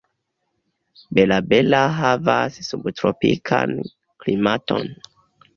[1.19, 3.77] Bela-Bela havas subtropikan
[4.25, 4.91] klimaton.